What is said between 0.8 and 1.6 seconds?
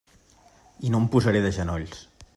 I no em posaré de